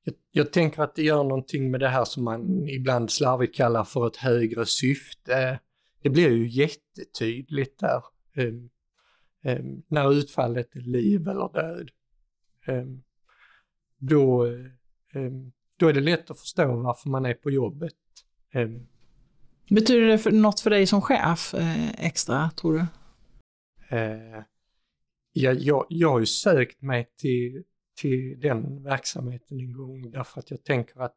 [0.05, 3.85] jag, jag, tänker att det gör någonting med det här som man ibland slarvigt kallar
[3.85, 5.61] för ett högre syfte.
[6.03, 8.03] Det blir ju jättetydligt där.
[8.35, 8.55] Eh,
[9.53, 11.91] eh, när utfallet är liv eller död.
[12.67, 12.85] Eh,
[13.99, 15.33] då, eh,
[15.77, 17.95] då är det lätt att förstå varför man är på jobbet.
[18.53, 18.69] Eh,
[19.71, 22.87] Betyder det för, något för dig som chef eh, extra, tror du?
[25.33, 27.63] ja, jag, jag har ju sökt mig till,
[28.01, 31.17] till den verksamheten en gång därför att jag tänker att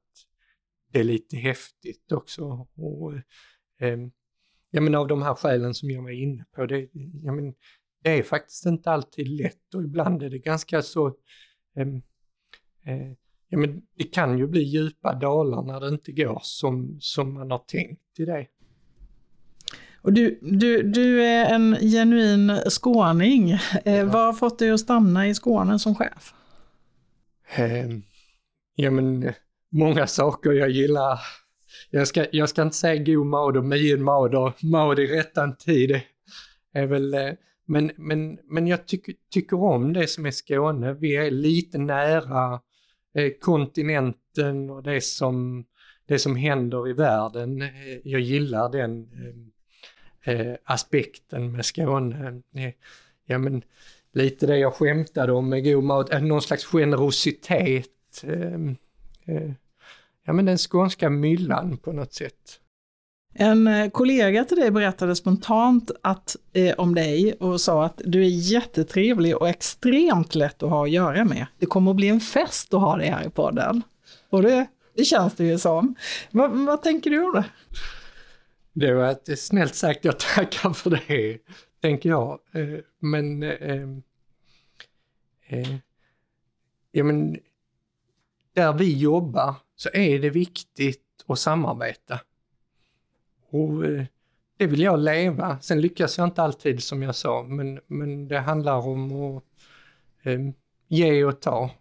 [0.91, 2.67] det är lite häftigt också.
[2.75, 3.13] Och,
[3.79, 3.99] eh,
[4.71, 6.89] ja, men av de här skälen som jag var inne på, det,
[7.23, 7.53] ja, men,
[8.03, 11.07] det är faktiskt inte alltid lätt och ibland är det ganska så,
[11.75, 11.87] eh,
[12.85, 13.11] eh,
[13.47, 17.51] ja men det kan ju bli djupa dalar när det inte går som, som man
[17.51, 18.47] har tänkt i det.
[20.01, 23.51] Och du, du, du är en genuin skåning.
[23.51, 24.05] Eh, ja.
[24.05, 26.33] Vad har fått dig att stanna i Skåne som chef?
[27.57, 27.89] Eh,
[28.75, 29.33] ja men eh,
[29.69, 31.19] många saker jag gillar.
[31.89, 35.55] Jag ska, jag ska inte säga god mat och min mat och mat i rättan
[35.55, 36.01] tid.
[36.73, 37.31] är väl eh,
[37.65, 40.93] men, men, men jag tycker, tycker om det som är Skåne.
[40.93, 42.61] Vi är lite nära
[43.15, 45.65] eh, kontinenten och det som,
[46.07, 47.61] det som händer i världen.
[47.61, 49.09] Eh, jag gillar den
[50.25, 52.41] eh, eh, aspekten med Skåne.
[52.55, 52.71] Eh,
[53.25, 53.63] ja, men
[54.13, 58.23] lite det jag skämtade om med god mat, någon slags generositet.
[58.23, 58.75] Ehm,
[59.25, 59.51] eh,
[60.25, 62.59] ja men den skånska myllan på något sätt.
[63.35, 68.21] En eh, kollega till dig berättade spontant att, eh, om dig och sa att du
[68.25, 71.45] är jättetrevlig och extremt lätt att ha att göra med.
[71.59, 73.81] Det kommer att bli en fest att ha dig här i podden.
[74.29, 75.95] Och det, det känns det ju som.
[76.31, 77.45] Va, vad tänker du om det?
[78.73, 81.37] Det var ett snällt sagt, jag tackar för det,
[81.83, 82.39] tänker jag.
[82.51, 83.89] Eh, men, eh,
[85.47, 85.75] eh,
[86.91, 87.37] ja men,
[88.53, 92.19] där vi jobbar så är det viktigt att samarbeta.
[93.49, 94.05] Och eh,
[94.57, 95.59] det vill jag leva.
[95.61, 99.43] Sen lyckas jag inte alltid som jag sa, men, men det handlar om att
[100.23, 100.39] eh,
[100.87, 101.71] ge och ta.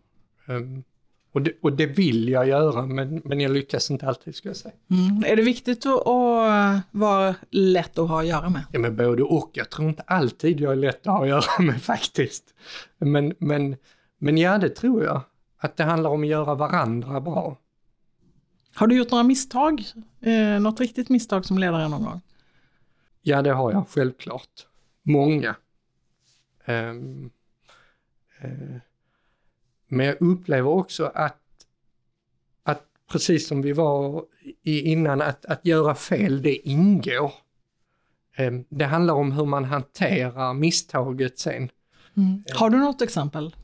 [0.47, 0.85] Um,
[1.33, 4.57] och, det, och det vill jag göra, men, men jag lyckas inte alltid ska jag
[4.57, 4.75] säga.
[4.91, 5.25] Mm.
[5.27, 8.65] Är det viktigt att, att vara lätt att ha att göra med?
[8.73, 9.51] Ja, men både och.
[9.55, 12.55] Jag tror inte alltid jag är lätt att ha att göra med faktiskt.
[12.99, 13.77] Men, men,
[14.19, 15.21] men ja, det tror jag.
[15.59, 17.59] Att det handlar om att göra varandra bra.
[18.75, 19.85] Har du gjort några misstag?
[20.21, 22.21] Eh, något riktigt misstag som ledare någon gång?
[23.23, 24.67] Ja, det har jag självklart.
[25.03, 25.57] Många.
[26.67, 27.31] Um,
[28.45, 28.77] uh,
[29.93, 31.43] men jag upplever också att,
[32.63, 34.25] att precis som vi var
[34.63, 37.33] i innan, att, att göra fel, det ingår.
[38.39, 41.71] Um, det handlar om hur man hanterar misstaget sen.
[42.17, 42.45] Mm.
[42.55, 43.57] Har du något exempel?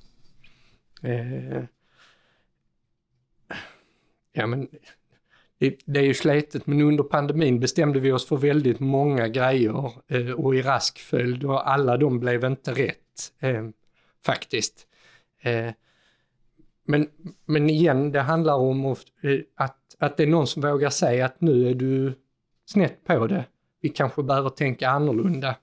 [1.04, 1.64] Uh,
[4.32, 4.68] ja men
[5.58, 9.92] det, det är ju slätet, men under pandemin bestämde vi oss för väldigt många grejer
[10.08, 13.68] eh, och i rask följd och alla de blev inte rätt eh,
[14.24, 14.86] faktiskt.
[16.90, 17.08] Men,
[17.44, 18.94] men igen, det handlar om eh,
[19.54, 22.12] att, att, det är någon som vågar säga att nu är du
[22.66, 23.44] snett på det.
[23.80, 25.56] Vi kanske behöver tänka annorlunda.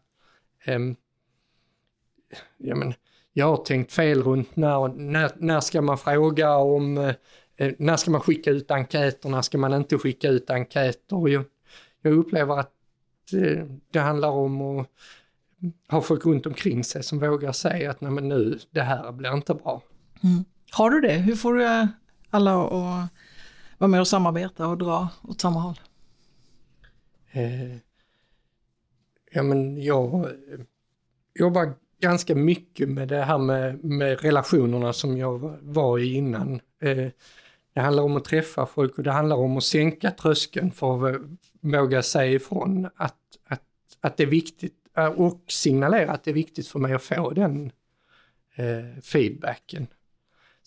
[0.68, 0.96] Um,
[2.58, 2.94] ja, men,
[3.34, 7.16] jag har tänkt fel runt när, när, när ska man fråga om eh,
[7.56, 11.30] eh, när ska man skicka ut enkäter, när ska man inte skicka ut enkäter?
[11.30, 11.44] Jag,
[12.02, 12.74] jag upplever att
[13.34, 14.88] eh, det handlar om att
[15.90, 19.34] ha folk runt omkring sig som vågar säga att nej men nu, det här blir
[19.34, 19.82] inte bra.
[20.24, 20.46] Mm.
[20.76, 21.14] Har du det?
[21.14, 21.88] Hur får du eh,
[22.30, 23.10] alla att
[23.78, 25.80] vara med och samarbeta och dra åt samma håll?
[27.32, 27.76] Eh,
[29.32, 30.28] ja men jag
[31.40, 36.54] jobbar ganska mycket med det här med, med relationerna som jag var i innan.
[36.82, 37.08] Eh,
[37.74, 41.22] det handlar om att träffa folk och det handlar om att sänka tröskeln för att
[41.62, 43.64] våga säga ifrån att, att,
[44.02, 47.32] att det är viktigt eh, och signalera att det är viktigt för mig att få
[47.32, 47.72] den
[48.56, 49.88] eh, feedbacken.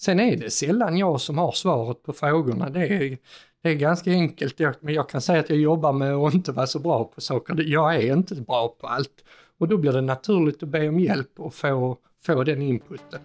[0.00, 2.70] Sen är det sällan jag som har svaret på frågorna.
[2.70, 3.18] Det är,
[3.62, 6.66] det är ganska enkelt, men jag kan säga att jag jobbar med att inte vara
[6.66, 7.64] så bra på saker.
[7.66, 9.24] Jag är inte bra på allt.
[9.58, 13.20] Och då blir det naturligt att be om hjälp och få, få den inputen.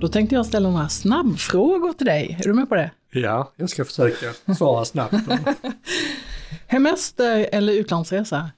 [0.00, 2.36] Då tänkte jag ställa några snabbfrågor till dig.
[2.40, 2.90] Är du med på det?
[3.12, 5.14] Ja, jag ska försöka svara snabbt.
[6.66, 8.50] Hemester eller utlandsresa?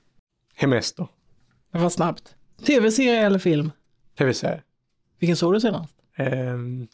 [0.55, 1.07] Hemester.
[1.73, 2.35] Det var snabbt.
[2.67, 3.71] Tv-serie eller film?
[4.19, 4.63] Tv-serie.
[5.19, 5.95] Vilken såg du senast?
[6.19, 6.89] Um,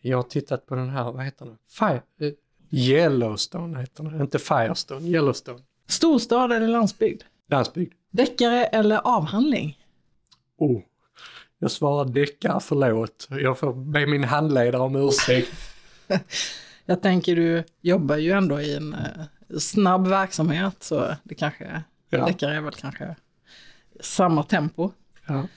[0.00, 1.56] jag har tittat på den här, vad heter den?
[1.68, 2.32] Fire, uh,
[2.70, 5.58] Yellowstone heter den, inte Firestone, Yellowstone.
[5.86, 7.22] Storstad eller landsbygd?
[7.50, 7.92] Landsbygd.
[8.10, 9.78] Deckare eller avhandling?
[10.58, 10.80] Oh,
[11.58, 13.28] jag svarar deckare, förlåt.
[13.30, 15.52] Jag får be min handledare om ursäkt.
[16.84, 22.26] jag tänker du jobbar ju ändå i en uh, snabb verksamhet så det kanske, ja.
[22.26, 23.16] deckare är väl kanske
[24.00, 24.90] samma tempo.
[25.26, 25.48] Ja.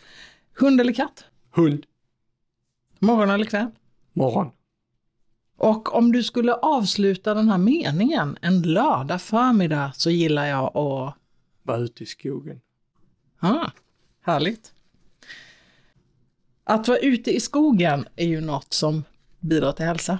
[0.53, 1.25] Hund eller katt?
[1.51, 1.85] Hund.
[2.99, 3.67] Morgon eller kväll?
[4.13, 4.51] Morgon.
[5.57, 11.15] Och om du skulle avsluta den här meningen, en lördag förmiddag så gillar jag att...
[11.63, 12.61] Vara ute i skogen.
[13.39, 13.71] Ah,
[14.21, 14.73] härligt.
[16.63, 19.03] Att vara ute i skogen är ju något som
[19.39, 20.19] bidrar till hälsa.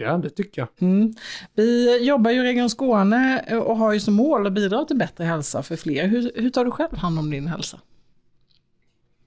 [0.00, 0.68] Ja, det tycker jag.
[0.90, 1.14] Mm.
[1.54, 5.24] Vi jobbar ju i Region Skåne och har ju som mål att bidra till bättre
[5.24, 6.06] hälsa för fler.
[6.06, 7.80] Hur, hur tar du själv hand om din hälsa?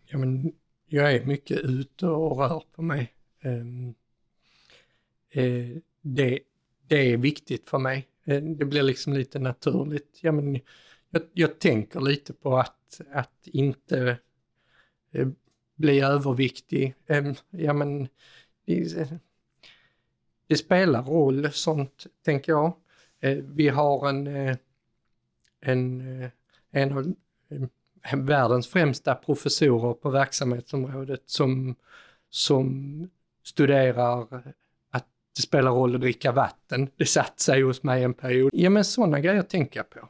[0.05, 0.53] Ja, men
[0.87, 3.13] jag är mycket ute och rör på mig.
[3.43, 3.87] Um,
[5.37, 6.39] uh, det,
[6.87, 8.07] det är viktigt för mig.
[8.27, 10.19] Uh, det blir liksom lite naturligt.
[10.21, 10.59] Ja, men
[11.09, 14.17] jag, jag tänker lite på att, att inte
[15.15, 15.27] uh,
[15.75, 16.95] bli överviktig.
[17.07, 18.07] Um, ja, men
[20.47, 22.73] det, spelar roll, sånt tänker jag.
[23.41, 24.27] vi har en,
[25.61, 26.03] en,
[26.71, 27.13] en av
[28.11, 31.75] världens främsta professorer på verksamhetsområdet som,
[32.29, 33.09] som
[33.43, 34.27] studerar
[34.91, 36.89] att det spelar roll att dricka vatten.
[36.95, 38.51] Det satt sig hos mig en period.
[38.53, 40.09] Ja men sådana grejer tänker jag på.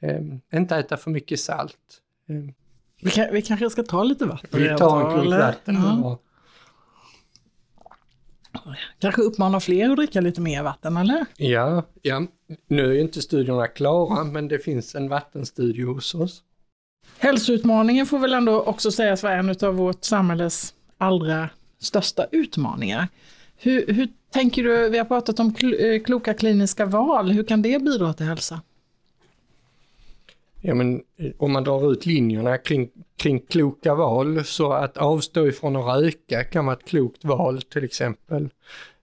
[0.00, 0.20] Eh,
[0.58, 2.02] inte äta för mycket salt.
[2.28, 2.54] Eh,
[3.02, 4.60] vi, kan, vi kanske ska ta lite vatten.
[4.60, 5.74] Vi tar en klunk vatten.
[5.74, 6.18] Ja.
[8.98, 11.26] Kanske uppmana fler att dricka lite mer vatten, eller?
[11.36, 12.26] Ja, ja.
[12.68, 16.42] Nu är inte studierna klara, men det finns en vattenstudie hos oss.
[17.18, 21.48] Hälsoutmaningen får väl ändå också sägas vara en av vårt samhälles allra
[21.80, 23.08] största utmaningar.
[23.56, 27.82] Hur, hur tänker du, vi har pratat om eh, kloka kliniska val, hur kan det
[27.82, 28.60] bidra till hälsa?
[30.66, 35.48] Ja, men, eh, om man drar ut linjerna kring, kring kloka val, så att avstå
[35.48, 38.48] ifrån att röka kan vara ett klokt val till exempel.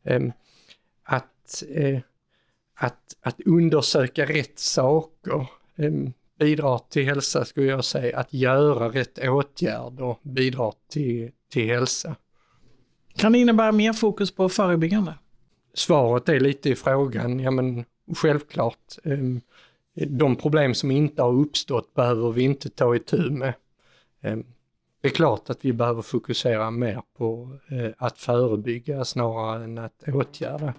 [0.04, 0.32] Um,
[1.04, 2.00] att, uh,
[2.76, 8.20] att, att undersöka rätt saker um, bidrar till hälsa skulle jag säga.
[8.20, 12.16] Att göra rätt åtgärder bidrar till, till hälsa.
[13.16, 15.14] Kan det innebära mer fokus på förebyggande?
[15.74, 18.98] Svaret är lite i frågan, ja men självklart.
[19.94, 23.54] De problem som inte har uppstått behöver vi inte ta itu med.
[24.22, 24.38] Eh,
[25.02, 30.04] det är klart att vi behöver fokusera mer på eh, att förebygga snarare än att
[30.08, 30.74] åtgärda.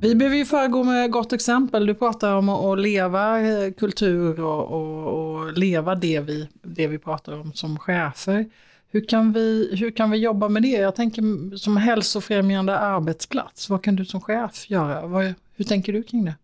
[0.00, 1.86] Vi behöver ju föregå med gott exempel.
[1.86, 6.98] Du pratar om att leva eh, kultur och, och, och leva det vi, det vi
[6.98, 8.46] pratar om som chefer.
[8.94, 10.68] Hur kan, vi, hur kan vi jobba med det?
[10.68, 15.06] Jag tänker som hälsofrämjande arbetsplats, vad kan du som chef göra?
[15.06, 16.34] Vad, hur tänker du kring det?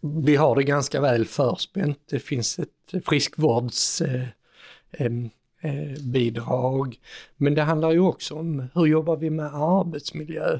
[0.00, 1.98] Vi har det ganska väl förspänt.
[2.10, 4.32] Det finns ett friskvårdsbidrag.
[5.62, 6.98] Eh, eh, eh
[7.36, 10.58] Men det handlar ju också om hur jobbar vi med arbetsmiljö?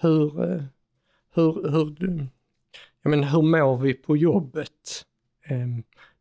[0.00, 0.62] Hur, eh,
[1.34, 1.96] hur, hur,
[3.02, 5.04] jag menar, hur mår vi på jobbet?
[5.44, 5.66] Eh,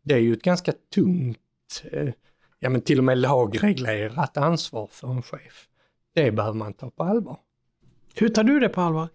[0.01, 2.09] det är ju ett ganska tungt eh,
[2.63, 5.67] ja men till och med lagreglerat ansvar för en chef.
[6.13, 7.37] Det behöver man ta på allvar.
[8.15, 9.09] Hur tar du det på allvar?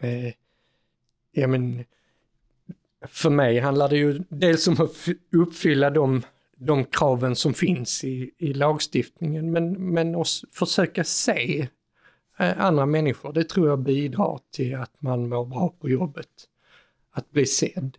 [0.00, 0.32] Eh,
[1.32, 1.84] ja men,
[3.08, 6.22] för mig handlar det ju dels om att uppfylla de,
[6.56, 11.68] de kraven som finns i, i lagstiftningen, men, men att försöka se
[12.38, 13.32] eh, andra människor.
[13.32, 16.30] Det tror jag bidrar till att man mår bra på jobbet.
[17.10, 17.98] Att bli sedd.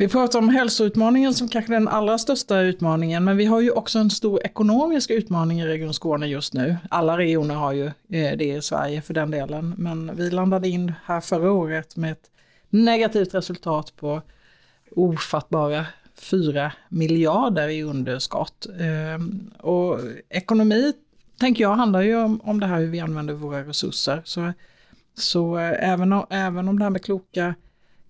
[0.00, 3.98] Vi pratar om hälsoutmaningen som kanske den allra största utmaningen, men vi har ju också
[3.98, 6.76] en stor ekonomisk utmaning i Region Skåne just nu.
[6.90, 10.92] Alla regioner har ju eh, det i Sverige för den delen, men vi landade in
[11.04, 12.30] här förra året med ett
[12.70, 14.22] negativt resultat på
[14.96, 18.66] ofattbara 4 miljarder i underskott.
[18.80, 20.92] Ehm, och ekonomi,
[21.40, 24.22] tänker jag, handlar ju om, om det här hur vi använder våra resurser.
[24.24, 24.52] Så,
[25.14, 27.54] så eh, även, om, även om det här med kloka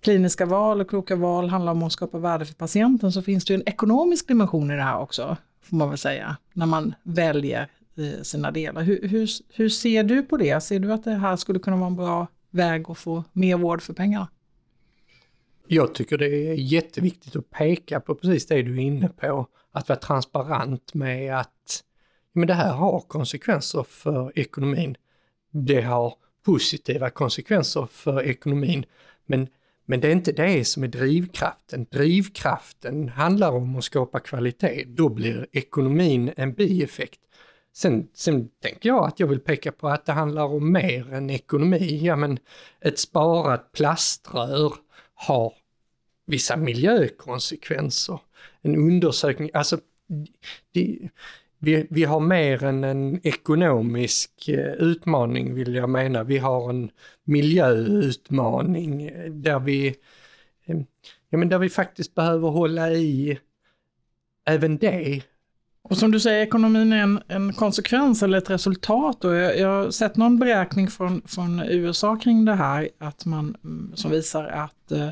[0.00, 3.52] kliniska val och kloka val handlar om att skapa värde för patienten så finns det
[3.52, 7.68] ju en ekonomisk dimension i det här också, får man väl säga, när man väljer
[7.96, 8.82] eh, sina delar.
[8.82, 10.60] Hur, hur, hur ser du på det?
[10.60, 13.82] Ser du att det här skulle kunna vara en bra väg att få mer vård
[13.82, 14.28] för pengarna?
[15.66, 19.88] Jag tycker det är jätteviktigt att peka på precis det du är inne på, att
[19.88, 21.84] vara transparent med att
[22.32, 24.96] men det här har konsekvenser för ekonomin.
[25.50, 28.84] Det har positiva konsekvenser för ekonomin,
[29.26, 29.48] men
[29.90, 31.86] men det är inte det som är drivkraften.
[31.90, 34.84] Drivkraften handlar om att skapa kvalitet.
[34.86, 37.20] Då blir ekonomin en bieffekt.
[37.72, 41.30] Sen, sen tänker jag att jag vill peka på att det handlar om mer än
[41.30, 42.00] ekonomi.
[42.02, 42.38] Ja, men
[42.80, 44.74] ett sparat plaströr
[45.14, 45.52] har
[46.26, 48.20] vissa miljökonsekvenser.
[48.62, 49.78] En undersökning, alltså
[50.72, 50.98] det,
[51.62, 56.24] vi, vi har mer än en ekonomisk eh, utmaning vill jag mena.
[56.24, 56.90] Vi har en
[57.24, 59.86] miljöutmaning eh, där vi,
[60.64, 60.76] eh,
[61.30, 63.38] ja, men där vi faktiskt behöver hålla i
[64.44, 65.22] även det.
[65.82, 69.24] Och som du säger, ekonomin är en, en konsekvens eller ett resultat.
[69.24, 73.56] Och jag, jag har sett någon beräkning från, från USA kring det här att man,
[73.64, 75.08] mm, som visar att eh,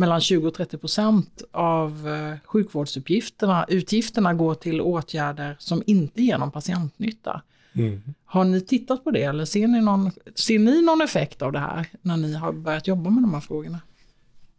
[0.00, 6.38] mellan 20 och 30 procent av eh, sjukvårdsuppgifterna, utgifterna går till åtgärder som inte ger
[6.38, 7.42] någon patientnytta.
[7.72, 8.00] Mm.
[8.24, 11.58] Har ni tittat på det eller ser ni, någon, ser ni någon effekt av det
[11.58, 13.80] här när ni har börjat jobba med de här frågorna?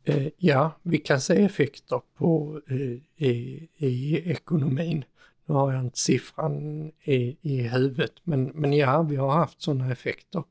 [0.03, 5.05] Eh, ja, vi kan se effekter på, eh, i, i ekonomin.
[5.45, 9.91] Nu har jag inte siffran i, i huvudet, men, men ja, vi har haft sådana
[9.91, 10.43] effekter.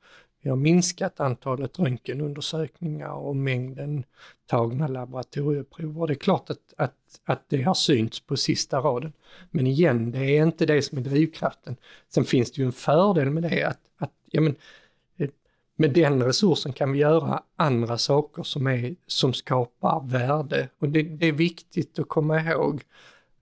[0.42, 4.04] Vi har minskat antalet röntgenundersökningar och mängden
[4.46, 6.06] tagna laboratorieprover.
[6.06, 9.12] Det är klart att, att, att det har synts på sista raden.
[9.50, 11.76] Men igen, det är inte det som är drivkraften.
[12.08, 14.56] Sen finns det ju en fördel med det att, att ja, men,
[15.16, 15.28] eh,
[15.76, 20.68] med den resursen kan vi göra andra saker som, är, som skapar värde.
[20.78, 22.82] Och det, det är viktigt att komma ihåg.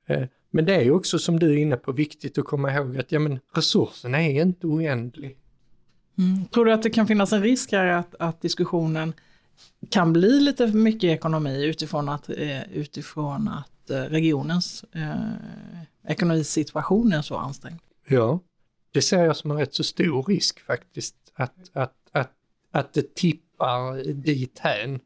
[0.06, 3.12] Eh, men det är också som du är inne på viktigt att komma ihåg att
[3.12, 5.36] ja, men resursen är inte oändlig.
[6.18, 6.46] Mm.
[6.46, 9.12] Tror du att det kan finnas en risk här att, att diskussionen
[9.90, 15.32] kan bli lite för mycket ekonomi utifrån att, eh, utifrån att eh, regionens eh,
[16.08, 17.80] ekonomisituation är så ansträngd?
[18.08, 18.40] Ja,
[18.90, 22.32] det ser jag som en rätt så stor risk faktiskt, att, att, att,
[22.70, 25.00] att det tippar dithän.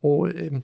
[0.00, 0.58] Och eh,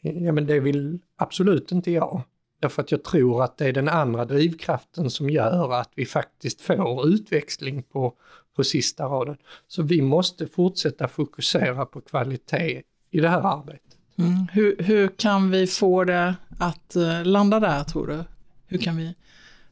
[0.00, 2.22] ja, men det vill absolut inte jag.
[2.60, 6.60] Därför att jag tror att det är den andra drivkraften som gör att vi faktiskt
[6.60, 8.14] får utväxling på,
[8.56, 9.36] på sista raden.
[9.68, 13.98] Så vi måste fortsätta fokusera på kvalitet i det här arbetet.
[14.18, 14.46] Mm.
[14.52, 18.24] Hur, hur kan vi få det att uh, landa där tror du?
[18.66, 19.14] Hur kan vi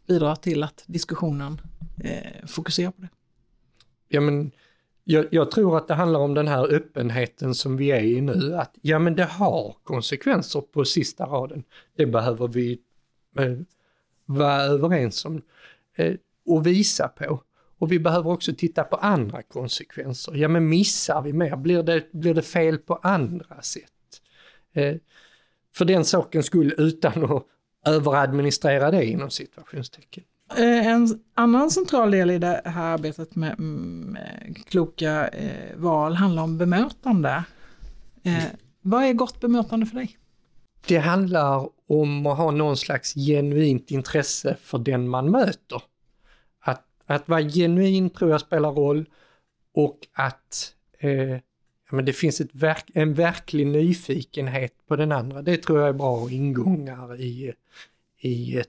[0.07, 1.61] bidra till att diskussionen
[2.05, 3.09] eh, fokuserar på det?
[4.09, 4.51] Ja, men
[5.05, 8.55] jag, jag, tror att det handlar om den här öppenheten som vi är i nu,
[8.55, 11.65] att ja men det har konsekvenser på sista raden.
[11.97, 12.81] Det behöver vi
[13.39, 13.59] eh,
[14.27, 15.43] vara överens om
[15.97, 16.15] eh,
[16.47, 17.43] och visa på.
[17.81, 20.35] Och vi behöver också titta på andra konsekvenser.
[20.35, 21.57] Ja men missar vi mer?
[21.57, 23.85] Blir det, blir det fel på andra sätt?
[24.75, 24.97] Eh,
[25.75, 27.47] för den sakens skull utan att
[27.87, 30.25] överadministrera det inom situationstecken.
[30.57, 36.43] Eh, en annan central del i det här arbetet med, med kloka eh, val handlar
[36.43, 37.45] om bemötande.
[38.23, 38.45] Eh,
[38.83, 40.17] vad är gott bemötande för dig?
[40.87, 45.83] Det handlar om att ha någon slags genuint intresse för den man möter.
[47.11, 49.05] Att, vara genuin tror jag spelar roll
[49.75, 51.39] och att eh,
[51.91, 55.43] men det finns ett verk, en verklig nyfikenhet på den andra.
[55.43, 57.53] Det tror jag är bra ingångar i,
[58.19, 58.69] i ett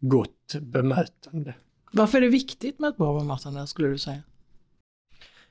[0.00, 1.54] gott bemötande.
[1.92, 4.22] Varför är det viktigt med ett bra bemötande skulle du säga?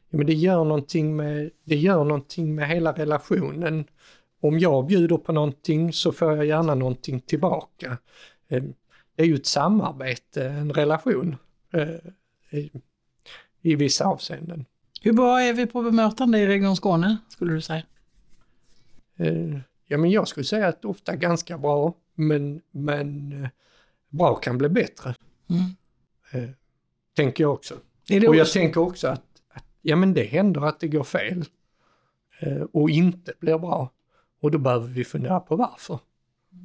[0.10, 3.86] Ja, men det, gör någonting med, det gör någonting med hela relationen.
[4.42, 7.98] Om jag bjuder på någonting så får jag gärna någonting tillbaka.
[8.48, 8.74] Ehm,
[9.16, 11.36] det är ju ett samarbete, en relation
[11.74, 11.88] eh,
[12.54, 12.72] i,
[13.62, 14.66] i vissa avseenden.
[15.02, 17.84] Hur bra är vi på bemötande i Region Skåne, skulle du säga?
[19.18, 23.50] Eh, ja, men jag skulle säga att ofta ganska bra, men, men eh,
[24.10, 25.16] bra kan bli bättre.
[25.50, 25.64] Mm.
[26.32, 26.50] Eh,
[27.16, 27.74] tänker jag också.
[28.28, 31.46] och jag tänker också att, att, ja men det händer att det går fel
[32.40, 33.92] eh, och inte blir bra.
[34.42, 36.00] Och då behöver vi fundera på varför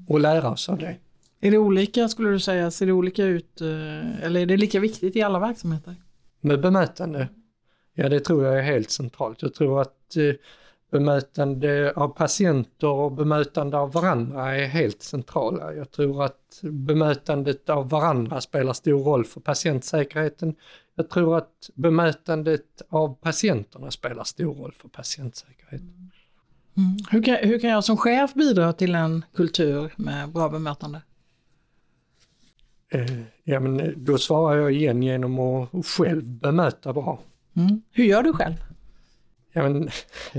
[0.09, 0.97] och lära oss av det.
[1.41, 4.81] Är det olika skulle du säga, ser det olika ut eh, eller är det lika
[4.81, 5.97] viktigt i alla verksamheter?
[6.41, 7.29] Med bemötande?
[7.95, 9.43] Ja det tror jag är helt centralt.
[9.43, 10.35] Jag tror att eh,
[10.91, 15.75] bemötande av patienter och bemötande av varandra är helt centrala.
[15.75, 20.55] Jag tror att bemötandet av varandra spelar stor roll för patientsäkerheten.
[20.95, 26.11] Jag tror att bemötandet av patienterna spelar stor roll för patientsäkerheten.
[26.77, 26.97] Mm.
[27.11, 31.01] Hur, kan, hur kan jag som chef bidra till en kultur med bra bemötande?
[32.91, 37.21] Eh, ja, men då svarar jag igen genom att själv bemöta bra.
[37.57, 37.83] Mm.
[37.91, 38.55] Hur gör du själv?
[39.53, 39.89] Ja, men,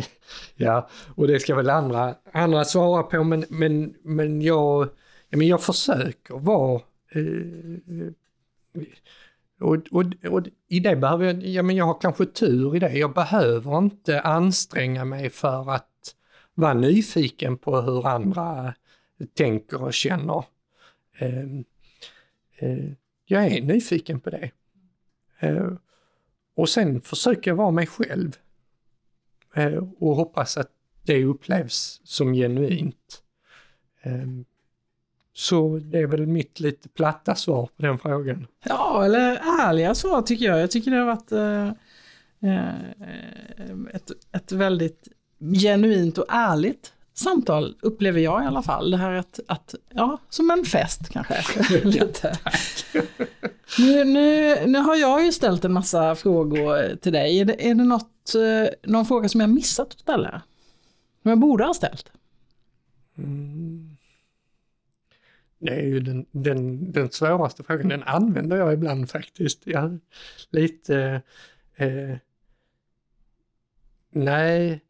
[0.55, 4.89] ja, och det ska väl andra, andra svara på, men, men, men, jag,
[5.29, 6.81] ja, men jag försöker vara...
[7.11, 8.11] Eh,
[9.59, 12.93] och, och, och, i det behöver jag, ja men jag har kanske tur i det.
[12.93, 16.15] Jag behöver inte anstränga mig för att
[16.53, 18.73] vara nyfiken på hur andra
[19.33, 20.45] tänker och känner.
[21.17, 21.43] Eh, eh,
[22.59, 22.91] Eh,
[23.25, 24.51] jag är nyfiken på det.
[25.39, 25.71] Eh,
[26.55, 28.35] och sen försöker jag vara mig själv.
[29.55, 30.71] Eh, och hoppas att
[31.05, 33.23] det upplevs som genuint.
[34.01, 34.45] Ehm,
[35.33, 38.47] så det är väl mitt lite platta svar på den frågan.
[38.63, 40.61] Ja, eller ärliga svar tycker jag.
[40.61, 41.67] Jag tycker det har varit eh,
[42.51, 42.75] eh
[43.93, 45.07] ett, ett väldigt
[45.39, 48.91] genuint och ärligt samtal, upplever jag i alla fall.
[48.91, 51.43] Det här att, att ja, som en fest kanske.
[51.83, 52.39] Lite.
[53.79, 57.39] nu, nu, nu har jag ju ställt en massa frågor till dig.
[57.39, 60.41] Är det, är det något, eh, någon fråga som jag missat att ställa?
[61.21, 62.11] Som jag borde ha ställt?
[63.17, 63.97] Mm.
[65.59, 69.67] Det är ju den, den, den svåraste frågan, den använder jag ibland faktiskt.
[69.67, 69.99] Jag,
[70.49, 71.21] lite...
[71.75, 72.15] Eh,
[74.11, 74.81] nej,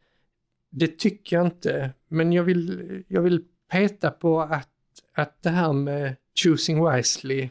[0.70, 1.92] det tycker jag inte.
[2.10, 4.70] Men jag vill, jag vill peta på att,
[5.14, 7.50] att det här med choosing wisely,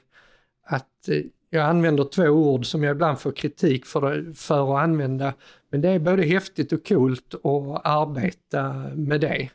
[0.63, 5.35] att eh, jag använder två ord som jag ibland får kritik för, för att använda.
[5.71, 9.51] Men det är både häftigt och coolt att arbeta med det.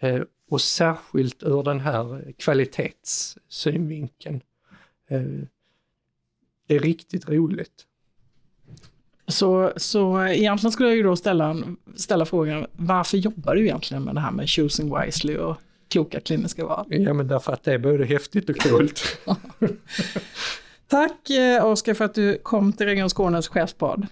[0.00, 4.40] Eh, och särskilt ur den här kvalitetssynvinkeln.
[5.08, 5.22] Eh,
[6.66, 7.86] det är riktigt roligt.
[9.28, 11.56] Så, så egentligen skulle jag ju då ställa,
[11.96, 15.56] ställa frågan, varför jobbar du egentligen med det här med choosing wisely och
[15.88, 16.86] kloka kliniska val?
[16.88, 19.18] Ja, men därför att det är både häftigt och coolt.
[20.88, 24.06] Tack eh, Oskar för att du kom till Region Skånes chefspodd.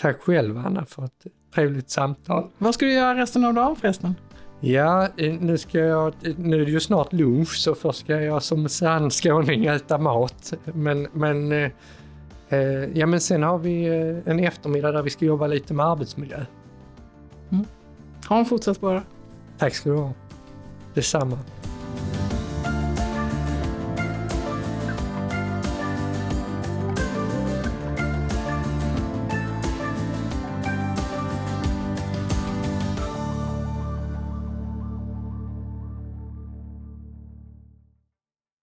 [0.00, 2.46] Tack själv Anna för ett trevligt samtal.
[2.58, 4.14] Vad ska du göra resten av dagen förresten?
[4.60, 8.68] Ja, nu ska jag, nu är det ju snart lunch så först ska jag som
[8.68, 10.52] sann skåning äta mat.
[10.64, 11.70] Men, men, eh,
[12.94, 16.44] ja, men sen har vi eh, en eftermiddag där vi ska jobba lite med arbetsmiljö.
[18.28, 19.02] Ha en fortsatt bra
[19.58, 20.12] Tack ska du ha.
[20.94, 21.38] Detsamma.